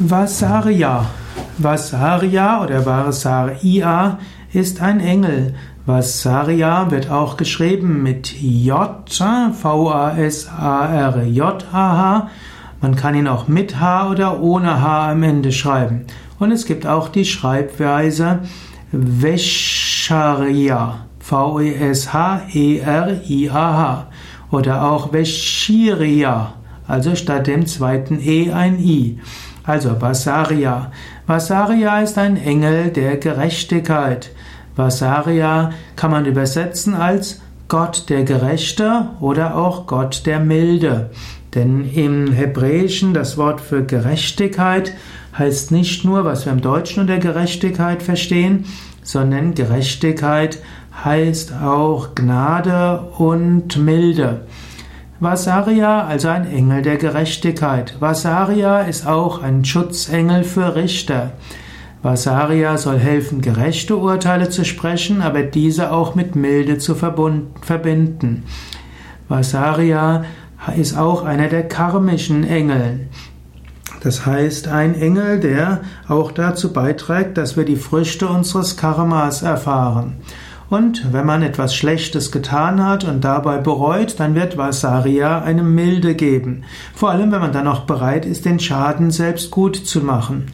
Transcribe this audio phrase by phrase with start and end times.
[0.00, 1.06] Vasarya.
[1.58, 4.20] Vasarya oder Vasarya
[4.52, 5.56] ist ein Engel.
[5.86, 10.30] Vasarya wird auch geschrieben mit J, V-A-S-A-R-J-A-H.
[12.80, 16.04] Man kann ihn auch mit H oder ohne H am Ende schreiben.
[16.38, 18.38] Und es gibt auch die Schreibweise
[18.92, 20.28] Vesharya,
[21.18, 22.06] V-E-S-H-E-R-I-A-H.
[24.52, 26.52] Oder auch Veshiria,
[26.86, 29.18] also statt dem zweiten E ein I.
[29.68, 30.90] Also Vasaria.
[31.26, 34.30] Vasaria ist ein Engel der Gerechtigkeit.
[34.76, 41.10] Vasaria kann man übersetzen als Gott der Gerechte oder auch Gott der Milde.
[41.54, 44.94] Denn im Hebräischen das Wort für Gerechtigkeit
[45.36, 48.64] heißt nicht nur, was wir im Deutschen unter Gerechtigkeit verstehen,
[49.02, 50.62] sondern Gerechtigkeit
[51.04, 54.40] heißt auch Gnade und Milde.
[55.20, 57.96] Vasaria, also ein Engel der Gerechtigkeit.
[57.98, 61.32] Vasaria ist auch ein Schutzengel für Richter.
[62.02, 68.44] Vasaria soll helfen, gerechte Urteile zu sprechen, aber diese auch mit Milde zu verbinden.
[69.28, 70.24] Vasaria
[70.76, 73.08] ist auch einer der karmischen Engel.
[74.00, 80.18] Das heißt, ein Engel, der auch dazu beiträgt, dass wir die Früchte unseres Karmas erfahren.
[80.70, 86.14] Und wenn man etwas Schlechtes getan hat und dabei bereut, dann wird Vasaria eine Milde
[86.14, 86.64] geben.
[86.94, 90.46] Vor allem, wenn man dann auch bereit ist, den Schaden selbst gut zu machen.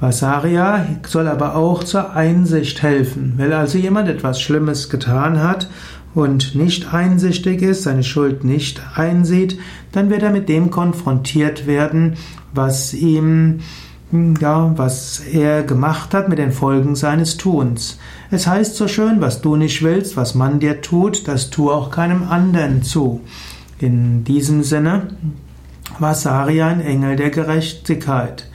[0.00, 3.34] Vasaria soll aber auch zur Einsicht helfen.
[3.36, 5.68] Wenn also jemand etwas Schlimmes getan hat
[6.14, 9.58] und nicht einsichtig ist, seine Schuld nicht einsieht,
[9.90, 12.14] dann wird er mit dem konfrontiert werden,
[12.52, 13.58] was ihm
[14.12, 17.98] ja, was er gemacht hat mit den Folgen seines Tuns.
[18.30, 21.90] Es heißt so schön, was du nicht willst, was man dir tut, das tu auch
[21.90, 23.20] keinem anderen zu.
[23.78, 25.08] In diesem Sinne,
[25.98, 28.46] Vasaria ein Engel der Gerechtigkeit.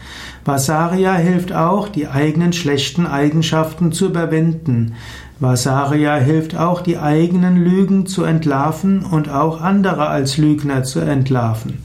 [0.46, 4.96] Vasaria hilft auch, die eigenen schlechten Eigenschaften zu überwinden.
[5.40, 11.80] Vasaria hilft auch, die eigenen Lügen zu entlarven und auch andere als Lügner zu entlarven.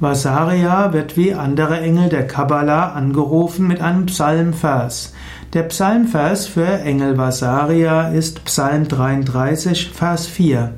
[0.00, 5.12] Vasaria wird wie andere Engel der Kabbalah angerufen mit einem Psalmvers.
[5.54, 10.74] Der Psalmvers für Engel Vasaria ist Psalm 33, Vers 4.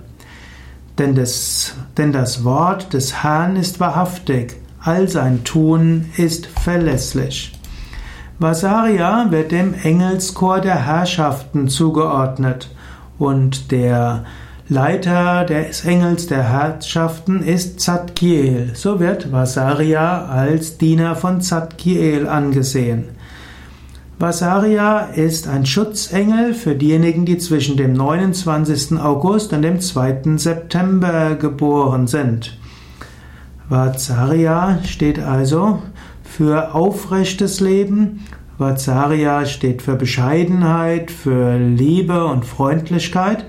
[0.98, 7.52] Denn das, denn das Wort des Herrn ist wahrhaftig, all sein Tun ist verlässlich.
[8.38, 12.70] Vasaria wird dem Engelschor der Herrschaften zugeordnet
[13.18, 14.24] und der
[14.70, 18.70] Leiter des Engels der Herrschaften ist Zadkiel.
[18.74, 23.06] So wird Vasaria als Diener von Zadkiel angesehen.
[24.20, 29.00] Vasaria ist ein Schutzengel für diejenigen, die zwischen dem 29.
[29.00, 30.36] August und dem 2.
[30.36, 32.56] September geboren sind.
[33.68, 35.82] Vasaria steht also
[36.22, 38.24] für aufrechtes Leben.
[38.56, 43.46] Vasaria steht für Bescheidenheit, für Liebe und Freundlichkeit.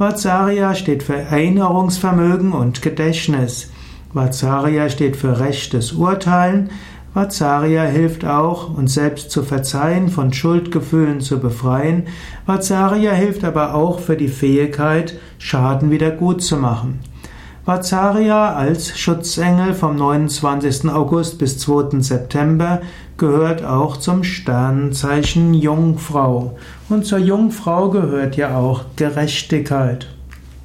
[0.00, 3.70] Vatsaria steht für Erinnerungsvermögen und Gedächtnis.
[4.14, 6.70] Vatsaria steht für rechtes Urteilen.
[7.12, 12.04] Vatsaria hilft auch, uns selbst zu verzeihen, von Schuldgefühlen zu befreien.
[12.46, 17.00] Vatsaria hilft aber auch für die Fähigkeit, Schaden wieder gut zu machen.
[17.66, 20.88] Vatsaria als Schutzengel vom 29.
[20.88, 22.00] August bis 2.
[22.00, 22.80] September
[23.18, 26.56] gehört auch zum Sternzeichen Jungfrau.
[26.88, 30.06] Und zur Jungfrau gehört ja auch Gerechtigkeit.